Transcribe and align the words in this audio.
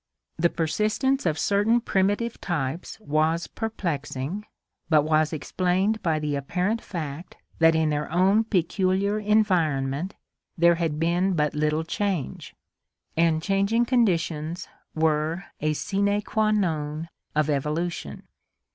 The 0.37 0.49
persistence 0.49 1.27
of 1.27 1.37
certain 1.37 1.79
primitive 1.79 2.41
types 2.41 2.99
was 2.99 3.45
perplexing, 3.45 4.47
but 4.89 5.03
was 5.03 5.31
explained 5.31 6.01
by 6.01 6.17
the 6.17 6.35
apparent 6.35 6.81
fact 6.81 7.37
that 7.59 7.75
in 7.75 7.91
their 7.91 8.11
own 8.11 8.43
peculiar 8.45 9.19
environment 9.19 10.15
there 10.57 10.73
had 10.73 10.99
been 10.99 11.33
but 11.35 11.53
little 11.53 11.83
change, 11.83 12.55
and 13.15 13.43
changing 13.43 13.85
conditions 13.85 14.67
were 14.95 15.43
a 15.59 15.73
sine 15.73 16.19
qua 16.23 16.49
non 16.49 17.07
of 17.35 17.47
ev 17.47 17.65
olution. 17.65 18.23